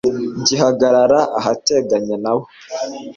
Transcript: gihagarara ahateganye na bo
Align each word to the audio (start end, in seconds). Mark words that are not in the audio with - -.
gihagarara 0.47 1.19
ahateganye 1.39 2.15
na 2.23 2.33
bo 2.37 2.43